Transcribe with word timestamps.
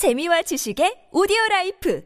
재미와 0.00 0.40
지식의 0.40 1.12
오디오 1.12 1.36
라이프 1.50 2.02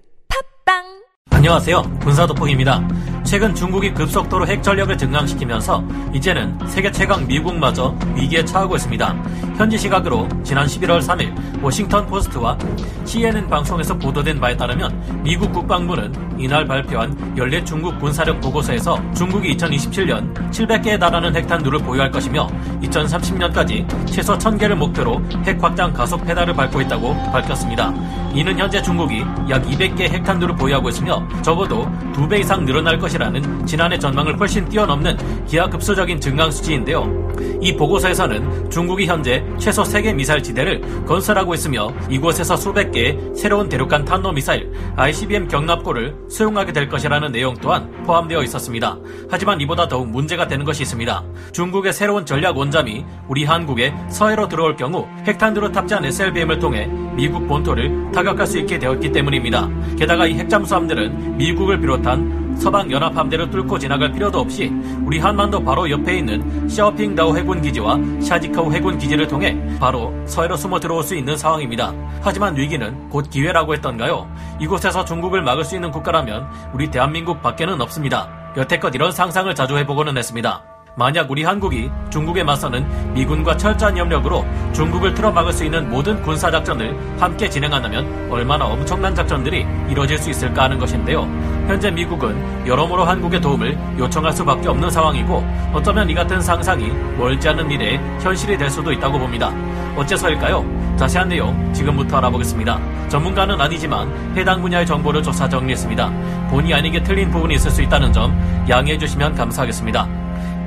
팟빵 0.66 0.82
안녕하세요. 1.30 2.00
군사도폭입니다. 2.02 2.82
최근 3.24 3.54
중국이 3.54 3.92
급속도로 3.94 4.46
핵 4.46 4.62
전력을 4.62 4.96
증강시키면서 4.96 5.82
이제는 6.12 6.58
세계 6.66 6.92
최강 6.92 7.26
미국마저 7.26 7.96
위기에 8.14 8.44
처하고 8.44 8.76
있습니다. 8.76 9.16
현지 9.56 9.78
시각으로 9.78 10.28
지난 10.42 10.66
11월 10.66 11.00
3일 11.00 11.62
워싱턴 11.62 12.06
포스트와 12.06 12.58
CNN 13.04 13.48
방송에서 13.48 13.96
보도된 13.96 14.38
바에 14.38 14.56
따르면 14.56 15.22
미국 15.22 15.52
국방부는 15.52 16.12
이날 16.38 16.66
발표한 16.66 17.36
연례 17.36 17.64
중국 17.64 17.98
군사력 17.98 18.40
보고서에서 18.40 19.00
중국이 19.14 19.56
2027년 19.56 20.34
700개에 20.50 21.00
달하는 21.00 21.34
핵탄두를 21.34 21.78
보유할 21.78 22.10
것이며 22.10 22.46
2030년까지 22.82 24.06
최소 24.06 24.36
1000개를 24.36 24.74
목표로 24.74 25.22
핵 25.46 25.62
확장 25.62 25.92
가속 25.92 26.24
페달을 26.24 26.54
밟고 26.54 26.82
있다고 26.82 27.14
밝혔습니다. 27.32 27.92
이는 28.34 28.58
현재 28.58 28.82
중국이 28.82 29.20
약 29.48 29.64
200개 29.64 30.02
핵탄두를 30.02 30.56
보유하고 30.56 30.88
있으며 30.88 31.26
적어도 31.42 31.86
2배 32.14 32.40
이상 32.40 32.64
늘어날 32.64 32.98
것이 32.98 33.13
라는 33.18 33.64
지난해 33.66 33.98
전망을 33.98 34.38
훨씬 34.38 34.68
뛰어넘는 34.68 35.44
기하급수적인 35.46 36.20
증강 36.20 36.50
수치인데요. 36.50 37.24
이 37.60 37.74
보고서에서는 37.76 38.70
중국이 38.70 39.06
현재 39.06 39.44
최소 39.58 39.82
3개 39.82 40.14
미사일 40.14 40.42
지대를 40.42 40.80
건설하고 41.06 41.54
있으며 41.54 41.92
이곳에서 42.10 42.56
수백 42.56 42.92
개의 42.92 43.18
새로운 43.34 43.68
대륙간 43.68 44.04
탄도 44.04 44.32
미사일 44.32 44.70
ICBM 44.96 45.48
경납고를 45.48 46.14
수용하게 46.28 46.72
될 46.72 46.88
것이라는 46.88 47.32
내용 47.32 47.54
또한 47.60 47.90
포함되어 48.04 48.42
있었습니다. 48.42 48.98
하지만 49.30 49.60
이보다 49.60 49.88
더욱 49.88 50.08
문제가 50.08 50.46
되는 50.46 50.64
것이 50.64 50.82
있습니다. 50.82 51.24
중국의 51.52 51.92
새로운 51.92 52.26
전략 52.26 52.56
원잠이 52.56 53.04
우리 53.28 53.44
한국에 53.44 53.94
서해로 54.08 54.48
들어올 54.48 54.76
경우 54.76 55.06
핵탄두로 55.26 55.72
탑재한 55.72 56.04
SLBM을 56.04 56.58
통해 56.58 56.86
미국 57.14 57.46
본토를 57.46 58.12
타격할 58.12 58.46
수 58.46 58.58
있게 58.58 58.78
되었기 58.78 59.12
때문입니다. 59.12 59.68
게다가 59.96 60.26
이 60.26 60.34
핵잠수함들은 60.34 61.38
미국을 61.38 61.80
비롯한 61.80 62.43
서방 62.58 62.90
연합 62.90 63.16
함대를 63.16 63.50
뚫고 63.50 63.78
지나갈 63.78 64.12
필요도 64.12 64.38
없이 64.38 64.72
우리 65.04 65.18
한반도 65.18 65.62
바로 65.62 65.88
옆에 65.90 66.18
있는 66.18 66.68
샤오핑다오 66.68 67.36
해군 67.36 67.60
기지와 67.60 67.98
샤지카우 68.20 68.72
해군 68.72 68.98
기지를 68.98 69.28
통해 69.28 69.56
바로 69.78 70.12
서해로 70.26 70.56
숨어 70.56 70.80
들어올 70.80 71.02
수 71.02 71.14
있는 71.14 71.36
상황입니다. 71.36 71.92
하지만 72.22 72.56
위기는 72.56 73.08
곧 73.10 73.28
기회라고 73.28 73.74
했던가요? 73.74 74.28
이곳에서 74.60 75.04
중국을 75.04 75.42
막을 75.42 75.64
수 75.64 75.74
있는 75.74 75.90
국가라면 75.90 76.48
우리 76.72 76.90
대한민국 76.90 77.42
밖에는 77.42 77.80
없습니다. 77.80 78.28
여태껏 78.56 78.94
이런 78.94 79.12
상상을 79.12 79.52
자주 79.54 79.76
해보고는 79.76 80.16
했습니다. 80.16 80.62
만약 80.96 81.28
우리 81.30 81.42
한국이 81.42 81.90
중국에 82.10 82.44
맞서는 82.44 83.14
미군과 83.14 83.56
철저한 83.56 83.96
협력으로 83.96 84.44
중국을 84.72 85.12
틀어막을 85.14 85.52
수 85.52 85.64
있는 85.64 85.90
모든 85.90 86.22
군사작전을 86.22 87.20
함께 87.20 87.50
진행한다면 87.50 88.30
얼마나 88.30 88.66
엄청난 88.66 89.14
작전들이 89.14 89.66
이뤄질 89.90 90.18
수 90.18 90.30
있을까 90.30 90.64
하는 90.64 90.78
것인데요. 90.78 91.28
현재 91.66 91.90
미국은 91.90 92.66
여러모로 92.66 93.04
한국의 93.04 93.40
도움을 93.40 93.78
요청할 93.98 94.32
수밖에 94.32 94.68
없는 94.68 94.90
상황이고 94.90 95.44
어쩌면 95.72 96.08
이 96.10 96.14
같은 96.14 96.40
상상이 96.40 96.88
멀지 97.16 97.48
않은 97.48 97.68
미래에 97.68 97.96
현실이 98.20 98.58
될 98.58 98.68
수도 98.68 98.92
있다고 98.92 99.18
봅니다. 99.18 99.52
어째서일까요? 99.96 100.96
자세한 100.96 101.28
내용 101.28 101.72
지금부터 101.72 102.18
알아보겠습니다. 102.18 103.08
전문가는 103.08 103.60
아니지만 103.60 104.36
해당 104.36 104.60
분야의 104.60 104.86
정보를 104.86 105.22
조사 105.22 105.48
정리했습니다. 105.48 106.48
본의 106.50 106.74
아니게 106.74 107.02
틀린 107.02 107.30
부분이 107.30 107.54
있을 107.54 107.70
수 107.70 107.82
있다는 107.82 108.12
점 108.12 108.32
양해해 108.68 108.98
주시면 108.98 109.34
감사하겠습니다. 109.34 110.06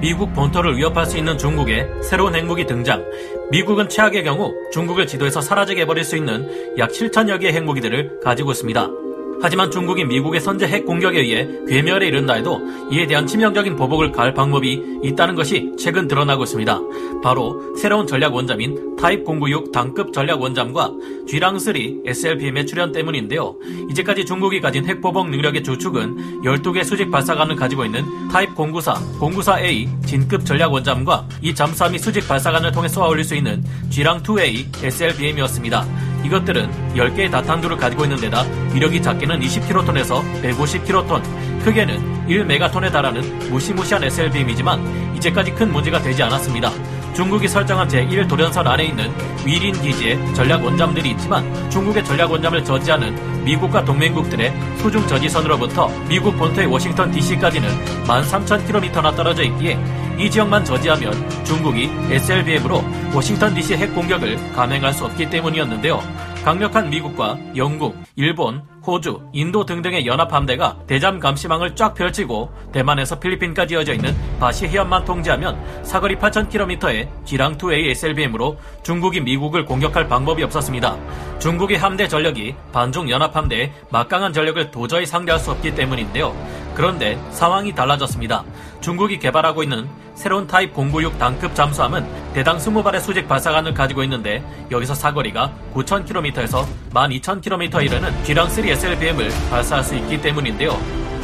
미국 0.01 0.33
본토를 0.33 0.77
위협할 0.77 1.05
수 1.05 1.17
있는 1.17 1.37
중국의 1.37 1.87
새로운 2.03 2.35
핵무기 2.35 2.65
등장. 2.65 3.03
미국은 3.51 3.89
최악의 3.89 4.23
경우 4.23 4.53
중국을 4.71 5.07
지도에서 5.07 5.41
사라지게 5.41 5.81
해버릴 5.81 6.03
수 6.03 6.17
있는 6.17 6.47
약 6.77 6.91
7천여 6.91 7.39
개의 7.39 7.53
핵무기들을 7.53 8.19
가지고 8.23 8.51
있습니다. 8.51 9.06
하지만 9.41 9.69
중국이 9.69 10.05
미국의 10.05 10.41
선제 10.41 10.67
핵 10.67 10.85
공격에 10.85 11.19
의해 11.19 11.47
괴멸에 11.67 12.07
이른다 12.07 12.33
해도 12.33 12.59
이에 12.91 13.05
대한 13.05 13.27
치명적인 13.27 13.75
보복을 13.75 14.11
가할 14.11 14.33
방법이 14.33 14.99
있다는 15.03 15.35
것이 15.35 15.71
최근 15.77 16.07
드러나고 16.07 16.43
있습니다. 16.43 16.79
바로 17.23 17.75
새로운 17.77 18.07
전략 18.07 18.33
원잠인 18.33 18.95
타입 18.97 19.23
096 19.25 19.71
당급 19.71 20.11
전략 20.11 20.41
원잠과 20.41 20.91
쥐랑3 21.27 22.07
SLBM의 22.07 22.65
출현 22.65 22.91
때문인데요. 22.91 23.55
이제까지 23.91 24.25
중국이 24.25 24.59
가진 24.59 24.85
핵 24.85 25.01
보복 25.01 25.29
능력의 25.29 25.63
주축은 25.63 26.41
12개 26.43 26.83
수직 26.83 27.11
발사관을 27.11 27.55
가지고 27.55 27.85
있는 27.85 28.03
타입 28.31 28.55
094, 28.55 28.93
094A 29.19 30.05
진급 30.05 30.45
전략 30.45 30.73
원잠과 30.73 31.27
이 31.41 31.53
잠수함이 31.53 31.99
수직 31.99 32.27
발사관을 32.27 32.71
통해 32.71 32.87
쏘아 32.87 33.07
올릴 33.07 33.23
수 33.23 33.35
있는 33.35 33.63
쥐랑2A 33.89 34.83
SLBM이었습니다. 34.83 36.16
이것들은 36.27 36.93
10개의 36.95 37.31
다탄두를 37.31 37.77
가지고 37.77 38.03
있는 38.03 38.17
데다 38.17 38.43
위력이 38.73 39.01
작게는 39.01 39.39
20kton에서 39.39 40.21
150kton, 40.41 41.63
크게는 41.63 42.27
1메가톤에 42.27 42.91
달하는 42.91 43.21
무시무시한 43.49 44.03
SLBM이지만 44.03 45.15
이제까지 45.15 45.51
큰 45.53 45.71
문제가 45.71 46.01
되지 46.01 46.21
않았습니다. 46.23 46.71
중국이 47.17 47.47
설정한 47.47 47.87
제1도련선 47.87 48.67
안에 48.67 48.85
있는 48.85 49.11
위린 49.43 49.73
기지에 49.81 50.19
전략 50.35 50.63
원잠들이 50.63 51.09
있지만 51.09 51.43
중국의 51.71 52.05
전략 52.05 52.29
원잠을 52.29 52.63
저지하는 52.63 53.43
미국과 53.43 53.83
동맹국들의 53.83 54.53
소중 54.77 55.07
저지선으로부터 55.07 55.87
미국 56.07 56.37
본토의 56.37 56.67
워싱턴 56.67 57.09
DC까지는 57.09 57.67
13,000km나 58.05 59.15
떨어져 59.15 59.41
있기에 59.45 59.79
이 60.19 60.29
지역만 60.29 60.63
저지하면 60.63 61.11
중국이 61.43 61.89
SLBM으로 62.11 62.83
워싱턴 63.11 63.51
DC 63.55 63.73
핵 63.77 63.95
공격을 63.95 64.53
감행할 64.53 64.93
수 64.93 65.05
없기 65.05 65.27
때문이었는데요. 65.27 66.26
강력한 66.47 66.89
미국과 66.89 67.37
영국, 67.57 68.01
일본, 68.15 68.63
호주, 68.81 69.19
인도 69.33 69.65
등등의 69.65 70.07
연합 70.07 70.31
함대가 70.31 70.77
대잠 70.87 71.19
감시망을 71.19 71.75
쫙 71.75 71.93
펼치고 71.93 72.49
대만에서 72.71 73.19
필리핀까지 73.19 73.73
이어져 73.73 73.91
있는 73.91 74.15
바시 74.39 74.65
해협만 74.65 75.03
통제하면 75.03 75.83
사거리 75.83 76.15
8,000km의 76.15 77.09
지랑2A 77.25 77.89
SLBM으로 77.89 78.57
중국이 78.81 79.19
미국을 79.19 79.65
공격할 79.65 80.07
방법이 80.07 80.41
없었습니다. 80.43 80.95
중국의 81.39 81.79
함대 81.79 82.07
전력이 82.07 82.55
반중 82.71 83.09
연합 83.09 83.35
함대의 83.35 83.73
막강한 83.91 84.31
전력을 84.31 84.71
도저히 84.71 85.05
상대할 85.05 85.41
수 85.41 85.51
없기 85.51 85.75
때문인데요. 85.75 86.33
그런데 86.75 87.19
상황이 87.31 87.75
달라졌습니다. 87.75 88.45
중국이 88.81 89.19
개발하고 89.19 89.63
있는 89.63 89.87
새로운 90.15 90.47
타입 90.47 90.73
096 90.73 91.17
단급 91.19 91.53
잠수함은 91.53 92.05
대당 92.33 92.57
20발의 92.57 92.99
수직 92.99 93.27
발사관을 93.27 93.73
가지고 93.73 94.03
있는데 94.03 94.43
여기서 94.71 94.95
사거리가 94.95 95.51
9,000km에서 95.73 96.65
12,000km에 96.93 97.83
이르는 97.85 98.23
기랑3 98.23 98.67
SLBM을 98.67 99.29
발사할 99.49 99.83
수 99.83 99.95
있기 99.95 100.21
때문인데요. 100.21 100.77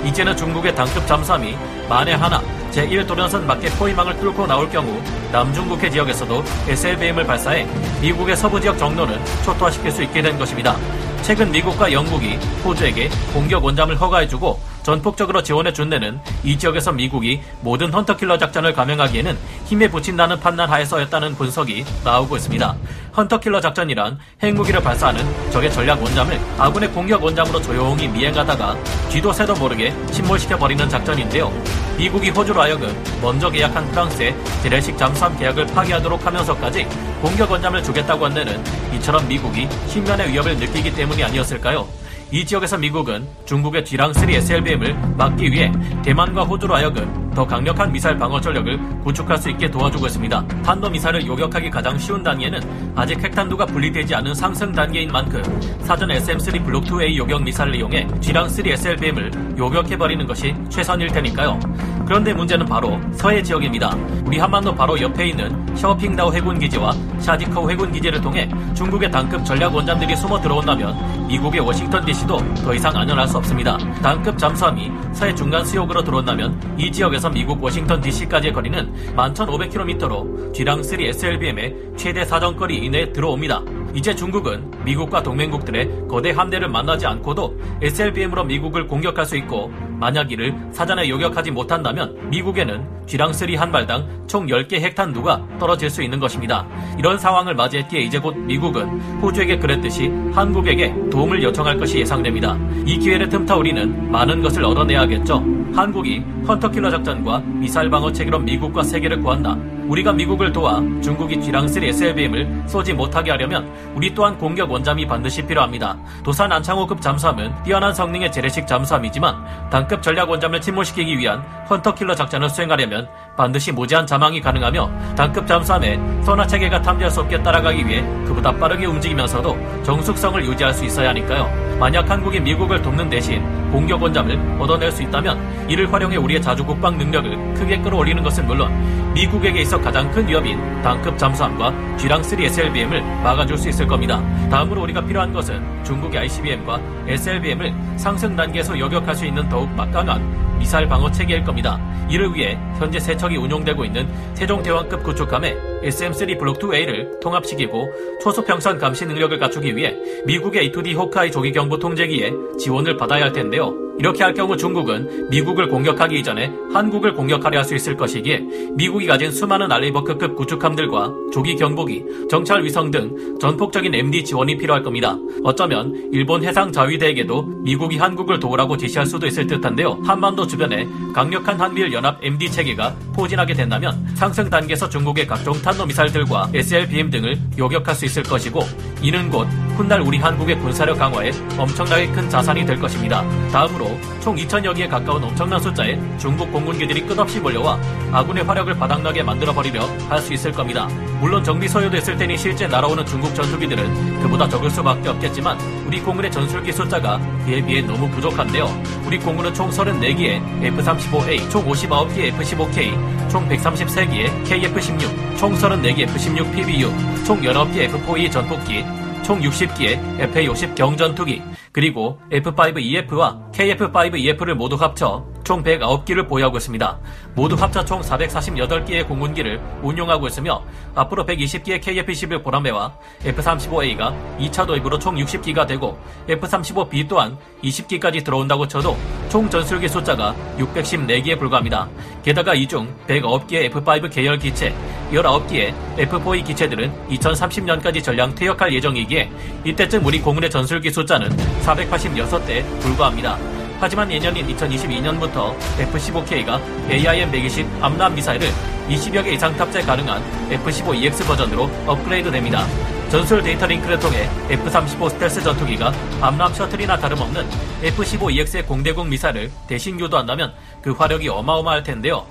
이제는 0.05 0.35
중국의 0.35 0.75
단급 0.75 1.07
잠수함이 1.07 1.55
만에 1.87 2.13
하나 2.13 2.41
제1도련선 2.71 3.47
밖에 3.47 3.69
포위망을 3.69 4.17
뚫고 4.17 4.45
나올 4.47 4.69
경우 4.69 5.01
남중국해 5.31 5.89
지역에서도 5.89 6.43
SLBM을 6.67 7.25
발사해 7.25 7.67
미국의 8.01 8.35
서부 8.35 8.59
지역 8.59 8.77
정도는 8.77 9.23
초토화시킬 9.45 9.91
수 9.91 10.03
있게 10.03 10.21
된 10.21 10.37
것입니다. 10.37 10.75
최근 11.21 11.51
미국과 11.51 11.91
영국이 11.91 12.35
호주에게 12.65 13.09
공격 13.33 13.63
원잠을 13.63 13.95
허가해주고 13.95 14.59
전폭적으로 14.83 15.41
지원해 15.41 15.71
준 15.71 15.89
데는 15.89 16.19
이 16.43 16.57
지역에서 16.57 16.91
미국이 16.91 17.41
모든 17.61 17.91
헌터킬러 17.91 18.37
작전을 18.37 18.73
감행하기에는 18.73 19.37
힘에 19.65 19.89
붙인다는 19.89 20.39
판단 20.39 20.69
하에서였다는 20.69 21.35
분석이 21.35 21.85
나오고 22.03 22.35
있습니다. 22.35 22.75
헌터킬러 23.15 23.61
작전이란 23.61 24.19
핵무기를 24.41 24.81
발사하는 24.81 25.23
적의 25.51 25.71
전략 25.71 26.01
원잠을 26.01 26.39
아군의 26.57 26.91
공격 26.91 27.23
원잠으로 27.23 27.61
조용히 27.61 28.07
미행하다가 28.07 28.75
뒤도 29.09 29.31
새도 29.31 29.55
모르게 29.55 29.93
침몰시켜버리는 30.11 30.89
작전인데요. 30.89 31.51
미국이 31.97 32.31
호주로 32.31 32.61
하여금 32.61 32.93
먼저 33.21 33.49
계약한 33.49 33.89
프랑스의 33.91 34.35
재래식 34.61 34.97
잠수함 34.97 35.37
계약을 35.37 35.67
파기하도록 35.67 36.25
하면서까지 36.25 36.87
공격 37.21 37.49
원잠을 37.51 37.81
주겠다고 37.83 38.25
한 38.25 38.33
데는 38.33 38.61
이처럼 38.95 39.25
미국이 39.27 39.69
신면의 39.87 40.29
위협을 40.29 40.57
느끼기 40.57 40.93
때문이 40.93 41.23
아니었을까요? 41.23 42.02
이 42.31 42.45
지역에서 42.45 42.77
미국은 42.77 43.27
중국의 43.45 43.83
쥐랑3 43.83 44.29
SLBM을 44.29 44.95
막기 45.17 45.51
위해 45.51 45.71
대만과 46.03 46.43
호주로 46.43 46.75
하여금 46.75 47.22
더 47.33 47.45
강력한 47.45 47.91
미사일 47.91 48.17
방어 48.17 48.39
전력을 48.39 49.01
구축할 49.03 49.37
수 49.37 49.49
있게 49.49 49.69
도와주고 49.69 50.05
있습니다. 50.07 50.47
탄도 50.63 50.89
미사일을 50.89 51.25
요격하기 51.25 51.69
가장 51.69 51.97
쉬운 51.97 52.21
단계는 52.23 52.93
아직 52.95 53.21
핵탄두가 53.23 53.65
분리되지 53.65 54.13
않은 54.15 54.33
상승 54.35 54.71
단계인 54.71 55.11
만큼 55.11 55.41
사전 55.81 56.09
SM3 56.09 56.63
블록 56.63 56.83
2A 56.85 57.15
요격 57.15 57.43
미사일을 57.43 57.75
이용해 57.75 58.07
쥐랑 58.21 58.49
3 58.49 58.67
SLBM을 58.67 59.31
요격해버리는 59.57 60.25
것이 60.27 60.55
최선일 60.69 61.07
테니까요. 61.07 61.59
그런데 62.05 62.33
문제는 62.33 62.65
바로 62.65 62.99
서해 63.13 63.41
지역입니다. 63.41 63.95
우리 64.25 64.37
한반도 64.37 64.75
바로 64.75 64.99
옆에 64.99 65.27
있는 65.27 65.75
샤오핑다오 65.75 66.33
해군 66.33 66.59
기지와 66.59 66.91
샤지카우 67.19 67.69
해군 67.71 67.91
기지를 67.91 68.19
통해 68.21 68.49
중국의 68.73 69.09
단급 69.09 69.45
전략 69.45 69.73
원잠들이 69.73 70.15
숨어 70.15 70.39
들어온다면 70.41 71.27
미국의 71.27 71.61
워싱턴 71.61 72.05
DC도 72.05 72.37
더 72.55 72.73
이상 72.73 72.95
안전할 72.95 73.27
수 73.27 73.37
없습니다. 73.37 73.77
단급 74.01 74.37
잠수함이 74.37 74.91
서해 75.13 75.33
중간 75.33 75.63
수역으로 75.65 76.03
들어온다면 76.03 76.75
이 76.77 76.91
지역에서 76.91 77.22
미국 77.29 77.63
워싱턴 77.63 78.01
DC까지의 78.01 78.53
거리는 78.53 78.93
11,500km로 79.15 80.53
쥐랑 80.53 80.83
3 80.83 81.01
SLBM의 81.01 81.75
최대 81.95 82.25
사정거리 82.25 82.77
이내에 82.77 83.11
들어옵니다. 83.11 83.61
이제 83.93 84.15
중국은 84.15 84.71
미국과 84.83 85.21
동맹국들의 85.21 86.07
거대 86.09 86.31
함대를 86.31 86.67
만나지 86.67 87.05
않고도 87.05 87.55
SLBM으로 87.81 88.43
미국을 88.43 88.87
공격할 88.87 89.25
수 89.25 89.37
있고 89.37 89.71
만약 89.99 90.31
이를 90.31 90.55
사전에 90.71 91.07
요격하지 91.07 91.51
못한다면 91.51 92.29
미국에는 92.29 92.85
쥐랑3 93.05 93.55
한 93.55 93.71
발당 93.71 94.25
총 94.27 94.47
10개 94.47 94.79
핵탄두가 94.79 95.47
떨어질 95.59 95.89
수 95.89 96.01
있는 96.01 96.19
것입니다. 96.19 96.67
이런 96.97 97.17
상황을 97.17 97.53
맞이했기에 97.53 98.01
이제 98.01 98.19
곧 98.19 98.35
미국은 98.35 98.99
호주에게 99.21 99.59
그랬듯이 99.59 100.11
한국에게 100.33 100.93
도움을 101.11 101.43
요청할 101.43 101.77
것이 101.77 101.99
예상됩니다. 101.99 102.57
이 102.85 102.97
기회를 102.97 103.29
틈타 103.29 103.55
우리는 103.55 104.11
많은 104.11 104.41
것을 104.41 104.65
얻어내야겠죠. 104.65 105.62
한국이 105.75 106.23
헌터킬러 106.47 106.91
작전과 106.91 107.39
미사일 107.39 107.89
방어 107.89 108.11
체계로 108.11 108.39
미국과 108.39 108.83
세계를 108.83 109.21
구한다. 109.21 109.57
우리가 109.87 110.13
미국을 110.13 110.51
도와 110.51 110.79
중국이 111.01 111.37
쥐랑3 111.37 111.83
SLBM을 111.83 112.63
쏘지 112.67 112.93
못하게 112.93 113.31
하려면 113.31 113.69
우리 113.95 114.13
또한 114.13 114.37
공격 114.37 114.71
원잠이 114.71 115.05
반드시 115.05 115.41
필요합니다. 115.45 115.97
도산 116.23 116.51
안창호급 116.51 117.01
잠수함은 117.01 117.51
뛰어난 117.63 117.93
성능의 117.93 118.31
재래식 118.31 118.67
잠수함이지만 118.67 119.69
단급 119.69 120.01
전략 120.01 120.29
원잠을 120.29 120.61
침몰시키기 120.61 121.17
위한 121.17 121.43
헌터킬러 121.69 122.15
작전을 122.15 122.49
수행하려면 122.49 123.09
반드시 123.35 123.71
무제한 123.71 124.05
자망이 124.05 124.39
가능하며 124.41 125.15
단급 125.15 125.47
잠수함의 125.47 125.99
소나 126.23 126.45
체계가 126.45 126.81
탐지할 126.81 127.11
수 127.11 127.21
없게 127.21 127.41
따라가기 127.41 127.85
위해 127.87 128.01
그보다 128.25 128.51
빠르게 128.51 128.85
움직이면서도 128.85 129.83
정숙성을 129.83 130.45
유지할 130.45 130.73
수 130.73 130.85
있어야 130.85 131.09
하니까요. 131.09 131.72
만약 131.83 132.09
한국이 132.09 132.39
미국을 132.39 132.81
돕는 132.81 133.09
대신 133.09 133.43
공격 133.69 134.01
원잠을 134.01 134.39
얻어낼 134.57 134.89
수 134.89 135.03
있다면 135.03 135.67
이를 135.69 135.91
활용해 135.91 136.15
우리의 136.15 136.41
자주 136.41 136.63
국방 136.63 136.97
능력을 136.97 137.55
크게 137.55 137.81
끌어올리는 137.81 138.23
것은 138.23 138.47
물론 138.47 138.71
미국에게 139.13 139.63
있어 139.63 139.77
가장 139.81 140.09
큰 140.09 140.25
위협인 140.25 140.57
단급 140.81 141.17
잠수함과 141.17 141.73
쥐랑3 141.97 142.41
SLBM을 142.41 143.01
막아줄 143.21 143.57
수 143.57 143.67
있을 143.67 143.85
겁니다. 143.85 144.23
다음으로 144.49 144.83
우리가 144.83 145.05
필요한 145.05 145.33
것은 145.33 145.61
중국의 145.83 146.21
ICBM과 146.21 146.79
SLBM을 147.05 147.75
상승 147.97 148.33
단계에서 148.33 148.79
요격할 148.79 149.13
수 149.13 149.25
있는 149.25 149.49
더욱 149.49 149.69
막강한 149.75 150.52
미사일 150.63 150.87
방어 150.87 151.11
체계일 151.11 151.43
겁니다. 151.43 151.77
이를 152.09 152.33
위해 152.33 152.57
현재 152.79 152.97
세 152.97 153.17
척이 153.17 153.35
운용되고 153.35 153.83
있는 153.83 154.07
세종대왕급 154.33 155.03
구축함에 155.03 155.53
SM3 155.83 156.39
블록 156.39 156.57
2A를 156.59 157.19
통합시키고 157.19 157.91
초소평선 158.21 158.77
감시 158.77 159.05
능력을 159.05 159.37
갖추기 159.37 159.75
위해 159.75 159.93
미국의 160.25 160.71
A2D 160.71 160.95
호크아이 160.95 161.31
조기경보 161.31 161.79
통제기에 161.79 162.31
지원을 162.57 162.95
받아야 162.95 163.23
할 163.23 163.33
텐데요. 163.33 163.82
이렇게 163.99 164.23
할 164.23 164.33
경우 164.33 164.57
중국은 164.57 165.29
미국을 165.29 165.69
공격하기 165.69 166.19
이전에 166.19 166.51
한국을 166.73 167.13
공격하려 167.13 167.59
할 167.59 167.63
수 167.63 167.75
있을 167.75 167.95
것이기에 167.95 168.43
미국이 168.73 169.07
가진 169.07 169.31
수많은 169.31 169.71
알리버크급 169.71 170.35
구축함들과 170.35 171.13
조기 171.31 171.55
경보기, 171.55 172.03
정찰 172.29 172.61
위성 172.63 172.91
등 172.91 173.37
전폭적인 173.39 173.95
MD 173.95 174.23
지원이 174.25 174.57
필요할 174.57 174.83
겁니다. 174.83 175.17
어쩌면 175.43 176.09
일본 176.11 176.43
해상 176.43 176.71
자위대에게도 176.71 177.43
미국이 177.63 177.97
한국을 177.97 178.39
도우라고 178.39 178.75
지시할 178.75 179.05
수도 179.05 179.27
있을 179.27 179.47
듯한데요. 179.47 180.01
한반도 180.03 180.45
주변에 180.45 180.85
강력한 181.13 181.59
한미일 181.59 181.93
연합 181.93 182.17
MD 182.21 182.51
체계가 182.51 182.93
포진하게 183.15 183.53
된다면 183.53 184.05
상승 184.15 184.49
단계에서 184.49 184.89
중국의 184.89 185.25
각종 185.25 185.53
탄도미사일들과 185.61 186.49
SLBM 186.53 187.09
등을 187.09 187.39
요격할 187.57 187.95
수 187.95 188.05
있을 188.05 188.23
것이고 188.23 188.59
이는 189.01 189.29
곧 189.29 189.47
훗날 189.75 190.01
우리 190.01 190.17
한국의 190.17 190.57
군사력 190.59 190.97
강화에 190.97 191.31
엄청나게 191.57 192.07
큰 192.07 192.29
자산이 192.29 192.65
될 192.65 192.79
것입니다. 192.79 193.23
다음으로 193.51 193.99
총 194.21 194.35
2천여 194.35 194.75
개에 194.75 194.87
가까운 194.87 195.23
엄청난 195.23 195.59
숫자의 195.59 195.99
중국 196.17 196.51
공군기들이 196.51 197.01
끝없이 197.05 197.39
몰려와 197.39 197.79
아군의 198.11 198.43
화력을 198.43 198.73
바닥나게 198.75 199.23
만들어버리려 199.23 199.81
할 200.09 200.23
수 200.23 200.33
있을 200.33 200.51
겁니다. 200.53 200.87
물론 201.19 201.43
정비 201.43 201.67
소요됐을 201.67 202.17
테니 202.17 202.37
실제 202.37 202.65
날아오는 202.65 203.05
중국 203.05 203.35
전투기들은 203.35 204.21
그보다 204.21 204.47
적을 204.47 204.69
수밖에 204.69 205.09
없겠지만 205.09 205.57
우리 205.85 205.99
공군의 205.99 206.31
전술기 206.31 206.71
숫자가 206.71 207.19
그에 207.45 207.61
비해 207.61 207.81
너무 207.81 208.09
부족한데요. 208.09 208.69
우리 209.05 209.19
공군은 209.19 209.53
총 209.53 209.69
34기의 209.69 210.63
F-35A, 210.63 211.49
총 211.49 211.65
59기의 211.65 212.27
F-15K, 212.27 213.29
총 213.29 213.47
133기의 213.49 214.45
KF-16, 214.45 215.37
총 215.37 215.53
34기 215.53 215.99
F-16 216.01 216.55
PBU, 216.55 216.89
총 217.25 217.41
19기 217.41 217.77
F-4E 217.79 218.31
전폭기, 218.31 218.85
총 219.23 219.39
60기의 219.39 220.19
FA-50 220.19 220.75
경전투기, 220.75 221.41
그리고 221.71 222.19
F5EF와 222.31 223.51
KF5EF를 223.53 224.53
모두 224.53 224.75
합쳐 224.75 225.25
총 225.43 225.63
109기를 225.63 226.27
보유하고 226.27 226.57
있습니다. 226.57 226.97
모두 227.35 227.55
합쳐 227.55 227.83
총 227.85 228.01
448기의 228.01 229.07
공군기를 229.07 229.59
운용하고 229.81 230.27
있으며 230.27 230.63
앞으로 230.95 231.25
120기의 231.25 231.81
KF-21 231.81 232.43
보람매와 232.43 232.93
F-35A가 233.25 234.13
2차 234.39 234.67
도입으로 234.67 234.99
총 234.99 235.15
60기가 235.15 235.67
되고 235.67 235.97
F-35B 236.27 237.07
또한 237.07 237.37
20기까지 237.63 238.23
들어온다고 238.23 238.67
쳐도 238.67 238.97
총 239.29 239.49
전술기 239.49 239.87
숫자가 239.87 240.35
614기에 240.57 241.39
불과합니다. 241.39 241.89
게다가 242.23 242.53
이 242.53 242.67
중 242.67 242.87
109기의 243.07 243.65
F-5 243.65 244.09
계열 244.11 244.37
기체, 244.39 244.73
19기의 245.11 245.73
F-4E 245.97 246.45
기체들은 246.45 246.91
2030년까지 247.09 248.03
전량 248.03 248.33
퇴역할 248.33 248.73
예정이기에 248.73 249.29
이때쯤 249.65 250.05
우리 250.05 250.19
공군의 250.21 250.49
전술기 250.49 250.89
숫자는 250.89 251.29
486대에 251.63 252.79
불과합니다. 252.79 253.62
하지만 253.83 254.09
예년인 254.09 254.47
2022년부터 254.47 255.53
F-15K가 255.77 256.57
AIM-120 256.89 257.83
암람 257.83 258.15
미사일을 258.15 258.47
20여 258.87 259.21
개 259.25 259.33
이상 259.33 259.53
탑재 259.57 259.81
가능한 259.81 260.23
F-15EX 260.51 261.27
버전으로 261.27 261.69
업그레이드 261.85 262.31
됩니다. 262.31 262.65
전술 263.09 263.43
데이터 263.43 263.67
링크를 263.67 263.99
통해 263.99 264.29
F-35 264.49 265.09
스텔스 265.09 265.43
전투기가 265.43 265.91
암람 266.21 266.53
셔틀이나 266.53 266.97
다름없는 266.97 267.45
F-15EX의 267.83 268.65
공대공 268.67 269.09
미사일을 269.09 269.51
대신 269.67 269.97
유도한다면 269.97 270.53
그 270.81 270.93
화력이 270.93 271.27
어마어마할 271.27 271.83
텐데요. 271.83 272.25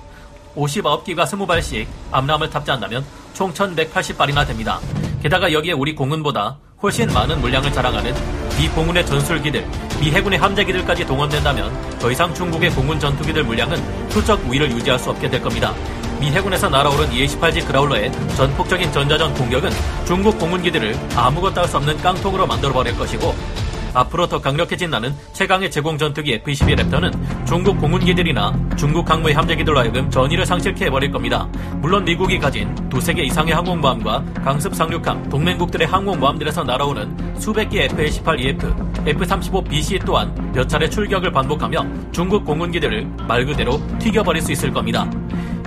59기가 0.55 1.25
20발씩 1.25 1.85
암람을 2.09 2.49
탑재한다면 2.49 3.05
총 3.33 3.53
1180발이나 3.53 4.47
됩니다. 4.47 4.79
게다가 5.21 5.53
여기에 5.53 5.73
우리 5.73 5.93
공군보다 5.93 6.57
훨씬 6.81 7.13
많은 7.13 7.41
물량을 7.41 7.71
자랑하는 7.71 8.42
미 8.57 8.69
공군의 8.69 9.05
전술기들, 9.05 9.65
미 9.99 10.11
해군의 10.11 10.37
함재기들까지 10.39 11.05
동원된다면 11.05 11.71
더 11.99 12.11
이상 12.11 12.33
중국의 12.33 12.69
공군 12.71 12.99
전투기들 12.99 13.43
물량은 13.43 14.09
수적 14.09 14.47
우위를 14.47 14.71
유지할 14.71 14.99
수 14.99 15.09
없게 15.09 15.29
될 15.29 15.41
겁니다. 15.41 15.73
미 16.19 16.31
해군에서 16.31 16.69
날아오른 16.69 17.09
EA-18G 17.09 17.65
그라울러의 17.67 18.11
전폭적인 18.35 18.91
전자전 18.91 19.33
공격은 19.33 19.71
중국 20.05 20.37
공군기들을 20.37 20.95
아무것도 21.15 21.61
할 21.61 21.67
수 21.67 21.77
없는 21.77 21.97
깡통으로 21.97 22.45
만들어버릴 22.45 22.95
것이고 22.95 23.33
앞으로 23.93 24.27
더 24.27 24.41
강력해진 24.41 24.89
나는 24.89 25.13
최강의 25.33 25.71
제공 25.71 25.97
전투기 25.97 26.33
F-22 26.33 26.79
랩터는 26.79 27.45
중국 27.45 27.79
공군기들이나 27.79 28.53
중국 28.75 29.09
항모의 29.09 29.35
함재기들로 29.35 29.77
하여금 29.79 30.09
전의를 30.09 30.45
상실케 30.45 30.85
해버릴 30.85 31.11
겁니다. 31.11 31.47
물론 31.77 32.03
미국이 32.03 32.39
가진 32.39 32.73
두세 32.89 33.13
개 33.13 33.23
이상의 33.23 33.53
항공모함과 33.53 34.23
강습 34.43 34.75
상륙함, 34.75 35.29
동맹국들의 35.29 35.87
항공모함들에서 35.87 36.63
날아오는 36.63 37.39
수백 37.39 37.69
개의 37.69 37.85
F-18EF, 37.85 39.07
F-35BC 39.07 40.05
또한 40.05 40.33
몇 40.53 40.67
차례 40.67 40.89
출격을 40.89 41.31
반복하며 41.31 42.11
중국 42.11 42.45
공군기들을 42.45 43.05
말 43.27 43.45
그대로 43.45 43.81
튀겨버릴 43.99 44.41
수 44.41 44.51
있을 44.51 44.71
겁니다. 44.71 45.09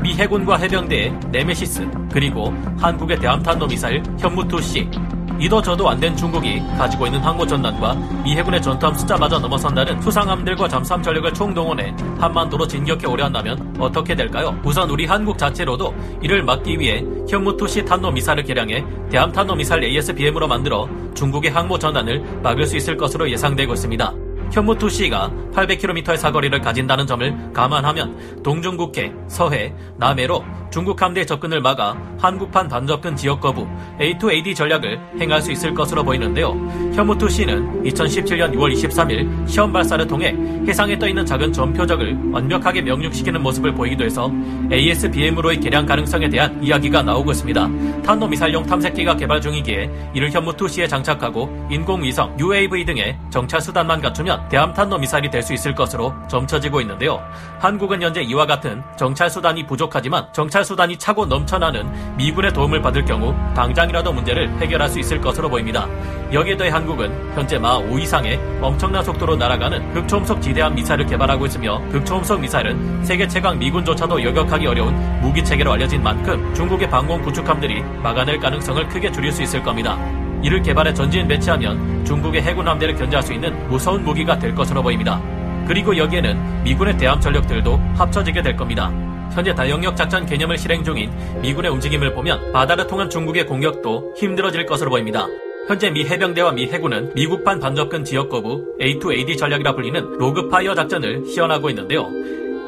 미 0.02 0.14
해군과 0.14 0.56
해병대의 0.58 1.12
네메시스, 1.32 1.88
그리고 2.12 2.54
한국의 2.78 3.18
대함탄도 3.18 3.66
미사일 3.66 4.02
현무2C, 4.02 5.15
이도 5.38 5.60
저도 5.60 5.88
안 5.88 5.96
된 6.00 6.14
중국이 6.16 6.60
가지고 6.76 7.06
있는 7.06 7.20
항모 7.20 7.46
전단과 7.46 7.94
미 8.22 8.36
해군의 8.36 8.60
전투함 8.60 8.94
숫자마저 8.94 9.38
넘어선다는 9.38 10.00
수상함들과 10.02 10.68
잠수함 10.68 11.02
전력을 11.02 11.32
총동원해 11.32 11.94
한반도로 12.18 12.66
진격해 12.66 13.06
오려 13.06 13.24
한다면 13.24 13.74
어떻게 13.78 14.14
될까요? 14.14 14.58
우선 14.62 14.90
우리 14.90 15.06
한국 15.06 15.38
자체로도 15.38 15.94
이를 16.22 16.42
막기 16.42 16.78
위해 16.78 17.02
현무투시 17.28 17.84
탄도 17.84 18.10
미사를 18.12 18.42
개량해 18.42 18.84
대함 19.10 19.32
탄도 19.32 19.54
미사일 19.54 19.84
ASBM으로 19.84 20.46
만들어 20.48 20.86
중국의 21.14 21.50
항모 21.50 21.78
전단을 21.78 22.22
막을 22.42 22.66
수 22.66 22.76
있을 22.76 22.96
것으로 22.96 23.30
예상되고 23.30 23.72
있습니다. 23.72 24.25
현무2C가 24.50 25.52
800km의 25.52 26.16
사거리를 26.16 26.60
가진다는 26.60 27.06
점을 27.06 27.52
감안하면 27.52 28.42
동중국해, 28.42 29.12
서해, 29.28 29.74
남해로 29.98 30.44
중국 30.70 31.00
함대의 31.00 31.26
접근을 31.26 31.60
막아 31.60 31.96
한국판 32.18 32.68
반접근 32.68 33.16
지역 33.16 33.40
거부 33.40 33.66
A2AD 33.98 34.54
전략을 34.54 35.00
행할 35.20 35.40
수 35.40 35.52
있을 35.52 35.72
것으로 35.72 36.04
보이는데요. 36.04 36.52
현무2C는 36.94 37.84
2017년 37.84 38.54
6월 38.54 38.74
23일 38.74 39.48
시험 39.48 39.72
발사를 39.72 40.06
통해 40.06 40.34
해상에 40.66 40.98
떠 40.98 41.08
있는 41.08 41.24
작은 41.24 41.52
전표적을 41.52 42.18
완벽하게 42.32 42.82
명륙시키는 42.82 43.42
모습을 43.42 43.72
보이기도 43.72 44.04
해서 44.04 44.30
ASBM으로의 44.70 45.60
개량 45.60 45.86
가능성에 45.86 46.28
대한 46.28 46.62
이야기가 46.62 47.02
나오고 47.02 47.30
있습니다. 47.32 48.02
탄도미사일용 48.02 48.66
탐색기가 48.66 49.16
개발 49.16 49.40
중이기에 49.40 50.10
이를 50.14 50.30
현무2C에 50.30 50.88
장착하고 50.88 51.68
인공위성, 51.70 52.36
UAV 52.38 52.84
등의 52.84 53.18
정찰 53.30 53.60
수단만 53.60 54.00
갖추면 54.00 54.35
되면 54.36 54.48
대함탄도 54.48 54.98
미사일이 54.98 55.30
될 55.30 55.46
수 55.46 55.54
있을 55.54 55.74
것으로 55.76 56.12
점쳐지고 56.26 56.80
있는데요. 56.80 57.22
한국은 57.60 58.02
현재 58.02 58.20
이와 58.20 58.46
같은 58.46 58.82
정찰 58.96 59.30
수단이 59.30 59.64
부족하지만 59.64 60.26
정찰 60.32 60.64
수단이 60.64 60.96
차고 60.98 61.26
넘쳐나는 61.26 62.16
미군의 62.16 62.52
도움을 62.52 62.82
받을 62.82 63.04
경우 63.04 63.32
당장이라도 63.54 64.12
문제를 64.12 64.50
해결할 64.58 64.88
수 64.88 64.98
있을 64.98 65.20
것으로 65.20 65.48
보입니다. 65.48 65.86
여기에 66.32 66.56
더해 66.56 66.70
한국은 66.70 67.34
현재 67.34 67.58
마 67.58 67.76
5 67.76 67.98
이상의 67.98 68.40
엄청난 68.60 69.04
속도로 69.04 69.36
날아가는 69.36 69.92
극초음속 69.92 70.42
지대함 70.42 70.74
미사일을 70.74 71.06
개발하고 71.06 71.46
있으며 71.46 71.80
극초음속 71.92 72.40
미사일은 72.40 73.04
세계 73.04 73.28
최강 73.28 73.56
미군조차도 73.58 74.24
여격하기 74.24 74.66
어려운 74.66 75.20
무기 75.20 75.44
체계로 75.44 75.72
알려진 75.72 76.02
만큼 76.02 76.52
중국의 76.54 76.90
방공 76.90 77.22
구축함들이 77.22 77.82
막아낼 78.02 78.40
가능성을 78.40 78.88
크게 78.88 79.12
줄일 79.12 79.30
수 79.30 79.44
있을 79.44 79.62
겁니다. 79.62 79.96
이를 80.42 80.62
개발해 80.62 80.94
전진 80.94 81.26
배치하면 81.26 82.04
중국의 82.04 82.42
해군 82.42 82.68
함대를 82.68 82.94
견제할 82.94 83.22
수 83.22 83.32
있는 83.32 83.68
무서운 83.68 84.04
무기가 84.04 84.38
될 84.38 84.54
것으로 84.54 84.82
보입니다. 84.82 85.20
그리고 85.66 85.96
여기에는 85.96 86.64
미군의 86.64 86.96
대함 86.96 87.20
전력들도 87.20 87.76
합쳐지게 87.96 88.42
될 88.42 88.56
겁니다. 88.56 88.92
현재 89.32 89.54
다영역 89.54 89.96
작전 89.96 90.24
개념을 90.24 90.56
실행 90.56 90.82
중인 90.82 91.10
미군의 91.42 91.70
움직임을 91.72 92.14
보면 92.14 92.52
바다를 92.52 92.86
통한 92.86 93.10
중국의 93.10 93.46
공격도 93.46 94.14
힘들어질 94.16 94.64
것으로 94.64 94.90
보입니다. 94.90 95.26
현재 95.66 95.90
미 95.90 96.06
해병대와 96.06 96.52
미 96.52 96.66
해군은 96.66 97.12
미국판 97.14 97.58
반접근 97.58 98.04
지역 98.04 98.30
거부 98.30 98.64
A2AD 98.80 99.36
전략이라 99.36 99.74
불리는 99.74 100.12
로그파이어 100.16 100.74
작전을 100.76 101.26
시연하고 101.26 101.68
있는데요. 101.70 102.08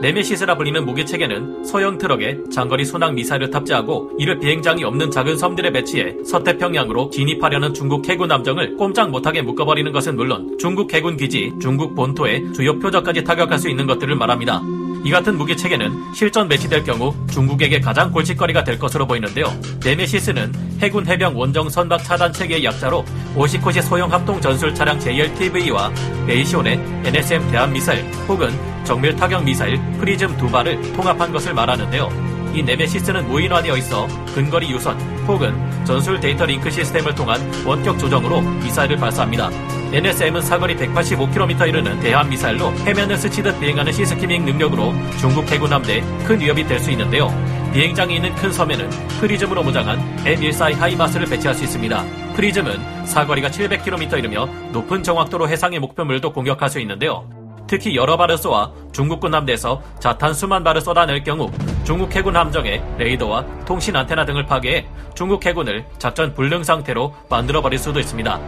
네메시스라 0.00 0.56
불리는 0.56 0.84
무기 0.86 1.04
체계는 1.04 1.64
소형 1.64 1.98
트럭에 1.98 2.38
장거리 2.52 2.84
순항 2.84 3.16
미사일을 3.16 3.50
탑재하고 3.50 4.12
이를 4.18 4.38
비행장이 4.38 4.84
없는 4.84 5.10
작은 5.10 5.36
섬들에 5.36 5.72
배치해 5.72 6.14
서태평양으로 6.24 7.10
진입하려는 7.10 7.74
중국 7.74 8.08
해군 8.08 8.30
함정을 8.30 8.76
꼼짝 8.76 9.10
못하게 9.10 9.42
묶어버리는 9.42 9.90
것은 9.90 10.14
물론 10.14 10.56
중국 10.58 10.92
해군 10.94 11.16
기지, 11.16 11.52
중국 11.60 11.96
본토의 11.96 12.52
주요 12.52 12.78
표적까지 12.78 13.24
타격할 13.24 13.58
수 13.58 13.68
있는 13.68 13.86
것들을 13.86 14.14
말합니다. 14.14 14.62
이 15.04 15.10
같은 15.10 15.36
무기 15.36 15.56
체계는 15.56 16.12
실전 16.14 16.48
배치될 16.48 16.84
경우 16.84 17.14
중국에게 17.30 17.80
가장 17.80 18.10
골칫거리가 18.10 18.64
될 18.64 18.78
것으로 18.78 19.06
보이는데요. 19.06 19.46
네메시스는 19.84 20.52
해군 20.80 21.06
해병 21.06 21.38
원정 21.38 21.68
선박 21.70 22.02
차단 22.04 22.32
체계의 22.32 22.64
약자로 22.64 23.04
오시코시 23.36 23.82
소형 23.82 24.12
합동 24.12 24.40
전술 24.40 24.74
차량 24.74 24.98
JLTV와 24.98 25.92
레이시온의 26.28 26.74
NSM 27.04 27.50
대함 27.50 27.72
미사일 27.72 28.04
혹은 28.28 28.50
정밀 28.84 29.14
타격 29.16 29.44
미사일 29.44 29.80
프리즘 29.98 30.36
두 30.36 30.50
발을 30.50 30.80
통합한 30.94 31.32
것을 31.32 31.54
말하는데요. 31.54 32.27
이 32.54 32.62
네메시스는 32.62 33.28
무인화되어 33.28 33.76
있어 33.76 34.06
근거리 34.34 34.70
유선 34.70 34.98
혹은 35.26 35.54
전술 35.84 36.18
데이터 36.20 36.44
링크 36.46 36.70
시스템을 36.70 37.14
통한 37.14 37.40
원격 37.64 37.98
조정으로 37.98 38.40
미사일을 38.40 38.96
발사합니다. 38.96 39.50
NSM은 39.92 40.42
사거리 40.42 40.76
185km 40.76 41.68
이르는 41.68 42.00
대함 42.00 42.28
미사일로 42.28 42.72
해면을 42.86 43.16
스치듯 43.16 43.58
비행하는 43.60 43.92
sea 43.92 44.07
skimming 44.07 44.44
능력으로 44.44 44.92
중국 45.18 45.50
해군 45.50 45.72
함대에 45.72 46.00
큰 46.26 46.38
위협이 46.40 46.66
될 46.66 46.78
수 46.78 46.90
있는데요. 46.90 47.28
비행장이 47.72 48.16
있는 48.16 48.34
큰 48.36 48.50
섬에는 48.52 48.88
프리즘으로 49.20 49.62
무장한 49.62 49.98
M142 50.24 50.74
하이마스를 50.76 51.26
배치할 51.26 51.54
수 51.54 51.64
있습니다. 51.64 52.04
프리즘은 52.34 53.06
사거리가 53.06 53.48
700km 53.50 54.18
이르며 54.18 54.46
높은 54.72 55.02
정확도로 55.02 55.48
해상의 55.48 55.78
목표물도 55.80 56.32
공격할 56.32 56.70
수 56.70 56.80
있는데요. 56.80 57.28
특히 57.66 57.94
여러 57.96 58.16
발을 58.16 58.38
쏘아 58.38 58.70
중국군 58.92 59.34
함대에서 59.34 59.82
자탄 60.00 60.32
수만 60.32 60.64
발을 60.64 60.80
쏟아낼 60.80 61.22
경우 61.24 61.50
중국 61.88 62.14
해군 62.14 62.36
함정의 62.36 62.82
레이더와 62.98 63.46
통신 63.64 63.96
안테나 63.96 64.26
등을 64.26 64.44
파괴해 64.44 64.86
중국 65.14 65.46
해군을 65.46 65.86
작전 65.96 66.34
불능 66.34 66.62
상태로 66.62 67.14
만들어버릴 67.30 67.78
수도 67.78 67.98
있습니다. 67.98 68.38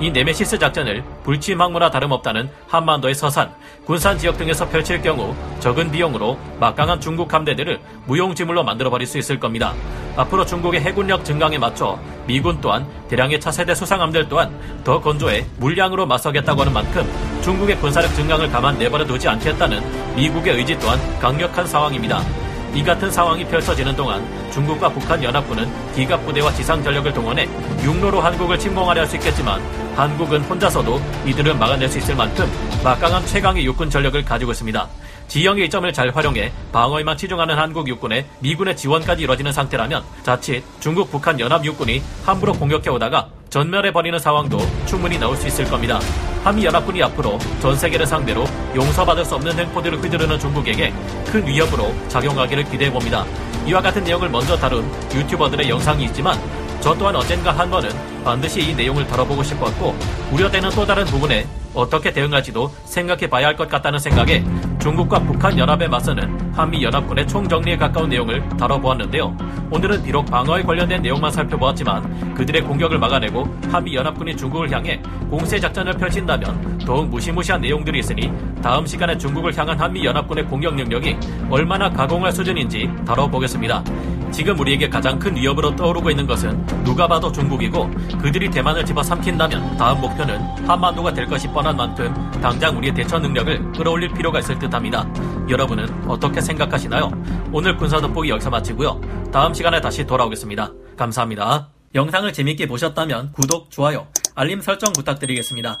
이 0.00 0.10
네메시스 0.10 0.58
작전을 0.58 1.04
불침항모나 1.22 1.92
다름없다는 1.92 2.50
한반도의 2.66 3.14
서산, 3.14 3.52
군산 3.84 4.18
지역 4.18 4.36
등에서 4.36 4.68
펼칠 4.68 5.00
경우 5.00 5.32
적은 5.60 5.92
비용으로 5.92 6.36
막강한 6.58 7.00
중국 7.00 7.32
함대들을 7.32 7.78
무용지물로 8.06 8.64
만들어버릴 8.64 9.06
수 9.06 9.16
있을 9.18 9.38
겁니다. 9.38 9.74
앞으로 10.16 10.44
중국의 10.44 10.80
해군력 10.80 11.24
증강에 11.24 11.56
맞춰 11.56 12.00
미군 12.26 12.60
또한 12.60 12.84
대량의 13.06 13.38
차세대 13.38 13.76
수상함들 13.76 14.28
또한 14.28 14.52
더 14.82 15.00
건조해 15.00 15.46
물량으로 15.58 16.04
맞서겠다고 16.04 16.62
하는 16.62 16.72
만큼 16.72 17.08
중국의 17.42 17.76
군사력 17.76 18.12
증강을 18.16 18.50
가만 18.50 18.76
내버려 18.76 19.06
두지 19.06 19.28
않겠다는 19.28 20.16
미국의 20.16 20.56
의지 20.56 20.76
또한 20.80 20.98
강력한 21.20 21.64
상황입니다. 21.64 22.47
이 22.74 22.82
같은 22.82 23.10
상황이 23.10 23.44
펼쳐지는 23.44 23.96
동안 23.96 24.24
중국과 24.50 24.88
북한 24.90 25.22
연합군은 25.22 25.68
기갑 25.94 26.24
부대와 26.26 26.52
지상 26.52 26.82
전력을 26.82 27.12
동원해 27.12 27.48
육로로 27.82 28.20
한국을 28.20 28.58
침공하려 28.58 29.00
할 29.00 29.08
수 29.08 29.16
있겠지만 29.16 29.60
한국은 29.96 30.42
혼자서도 30.42 31.00
이들을 31.26 31.54
막아낼 31.54 31.88
수 31.88 31.98
있을 31.98 32.14
만큼 32.14 32.50
막강한 32.84 33.24
최강의 33.26 33.64
육군 33.64 33.88
전력을 33.90 34.22
가지고 34.24 34.52
있습니다. 34.52 34.86
지형의 35.28 35.66
이점을 35.66 35.92
잘 35.92 36.10
활용해 36.10 36.52
방어에만 36.72 37.16
치중하는 37.16 37.56
한국 37.58 37.88
육군의 37.88 38.26
미군의 38.40 38.76
지원까지 38.76 39.22
이뤄지는 39.24 39.52
상태라면 39.52 40.04
자칫 40.22 40.62
중국 40.80 41.10
북한 41.10 41.40
연합 41.40 41.64
육군이 41.64 42.02
함부로 42.24 42.52
공격해 42.52 42.90
오다가 42.90 43.28
전멸해버리는 43.50 44.18
상황도 44.18 44.58
충분히 44.86 45.18
나올 45.18 45.36
수 45.36 45.46
있을 45.48 45.64
겁니다. 45.64 45.98
한미연합군이 46.44 47.02
앞으로 47.04 47.38
전 47.60 47.76
세계를 47.76 48.06
상대로 48.06 48.44
용서받을 48.74 49.24
수 49.24 49.34
없는 49.34 49.58
횡포들을 49.58 49.98
휘두르는 50.02 50.38
중국에게 50.38 50.92
큰 51.26 51.46
위협으로 51.46 51.94
작용하기를 52.08 52.64
기대해 52.64 52.90
봅니다. 52.90 53.24
이와 53.66 53.82
같은 53.82 54.02
내용을 54.02 54.28
먼저 54.28 54.56
다룬 54.56 54.90
유튜버들의 55.14 55.68
영상이 55.68 56.04
있지만 56.04 56.38
저 56.80 56.94
또한 56.94 57.14
언젠가 57.16 57.50
한 57.52 57.68
번은 57.70 57.90
반드시 58.28 58.60
이 58.60 58.74
내용을 58.74 59.06
다뤄보고 59.06 59.42
싶었고 59.42 59.96
우려되는 60.32 60.68
또 60.72 60.84
다른 60.84 61.06
부분에 61.06 61.46
어떻게 61.72 62.12
대응할지도 62.12 62.70
생각해 62.84 63.26
봐야 63.26 63.46
할 63.46 63.56
것 63.56 63.70
같다는 63.70 63.98
생각에 63.98 64.44
중국과 64.78 65.20
북한 65.20 65.56
연합에 65.56 65.88
맞서는 65.88 66.52
한미 66.52 66.84
연합군의 66.84 67.26
총정리에 67.26 67.78
가까운 67.78 68.10
내용을 68.10 68.46
다뤄보았는데요. 68.58 69.34
오늘은 69.70 70.02
비록 70.02 70.26
방어에 70.26 70.62
관련된 70.62 71.00
내용만 71.00 71.32
살펴보았지만 71.32 72.34
그들의 72.34 72.62
공격을 72.64 72.98
막아내고 72.98 73.48
한미 73.70 73.94
연합군이 73.94 74.36
중국을 74.36 74.70
향해 74.72 75.00
공세 75.30 75.58
작전을 75.58 75.94
펼친다면 75.94 76.78
더욱 76.84 77.08
무시무시한 77.08 77.62
내용들이 77.62 78.00
있으니 78.00 78.30
다음 78.62 78.84
시간에 78.84 79.16
중국을 79.16 79.56
향한 79.56 79.80
한미 79.80 80.04
연합군의 80.04 80.44
공격 80.44 80.74
능력이 80.74 81.16
얼마나 81.48 81.90
가공할 81.90 82.30
수준인지 82.32 82.90
다뤄보겠습니다. 83.06 83.82
지금 84.30 84.58
우리에게 84.58 84.88
가장 84.88 85.18
큰 85.18 85.34
위협으로 85.34 85.74
떠오르고 85.74 86.10
있는 86.10 86.26
것은 86.26 86.64
누가 86.84 87.08
봐도 87.08 87.32
중국이고 87.32 87.90
그들이 88.20 88.50
대만을 88.50 88.84
집어삼킨다면 88.84 89.76
다음 89.76 90.00
목표는 90.00 90.40
한반도가 90.68 91.12
될 91.12 91.26
것이 91.26 91.48
뻔한 91.48 91.76
만큼 91.76 92.12
당장 92.40 92.76
우리의 92.76 92.94
대처 92.94 93.18
능력을 93.18 93.72
끌어올릴 93.72 94.12
필요가 94.12 94.40
있을 94.40 94.58
듯합니다. 94.58 95.06
여러분은 95.48 96.08
어떻게 96.08 96.40
생각하시나요? 96.40 97.10
오늘 97.52 97.76
군사 97.76 98.00
돋보기 98.00 98.28
여기서 98.30 98.50
마치고요. 98.50 99.00
다음 99.32 99.54
시간에 99.54 99.80
다시 99.80 100.06
돌아오겠습니다. 100.06 100.72
감사합니다. 100.96 101.68
영상을 101.94 102.30
재밌게 102.32 102.66
보셨다면 102.68 103.32
구독, 103.32 103.70
좋아요, 103.70 104.06
알림 104.34 104.60
설정 104.60 104.92
부탁드리겠습니다. 104.92 105.78